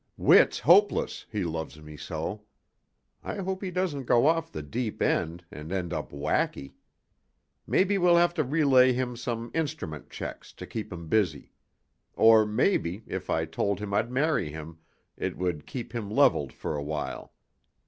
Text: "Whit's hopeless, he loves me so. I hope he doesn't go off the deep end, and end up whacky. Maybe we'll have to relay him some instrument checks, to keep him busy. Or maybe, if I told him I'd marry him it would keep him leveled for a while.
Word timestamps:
"Whit's 0.17 0.57
hopeless, 0.57 1.27
he 1.31 1.43
loves 1.43 1.79
me 1.79 1.95
so. 1.95 2.41
I 3.23 3.35
hope 3.35 3.61
he 3.61 3.69
doesn't 3.69 4.05
go 4.05 4.25
off 4.25 4.51
the 4.51 4.63
deep 4.63 4.99
end, 4.99 5.45
and 5.51 5.71
end 5.71 5.93
up 5.93 6.11
whacky. 6.11 6.73
Maybe 7.67 7.99
we'll 7.99 8.15
have 8.17 8.33
to 8.33 8.43
relay 8.43 8.93
him 8.93 9.15
some 9.15 9.51
instrument 9.53 10.09
checks, 10.09 10.53
to 10.53 10.65
keep 10.65 10.91
him 10.91 11.07
busy. 11.07 11.51
Or 12.15 12.47
maybe, 12.47 13.03
if 13.05 13.29
I 13.29 13.45
told 13.45 13.79
him 13.79 13.93
I'd 13.93 14.09
marry 14.09 14.49
him 14.49 14.79
it 15.17 15.37
would 15.37 15.67
keep 15.67 15.93
him 15.93 16.09
leveled 16.09 16.51
for 16.51 16.75
a 16.75 16.81
while. 16.83 17.33